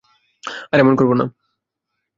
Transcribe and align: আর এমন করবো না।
আর 0.71 0.77
এমন 0.79 0.93
করবো 0.95 1.13
না। 1.13 1.25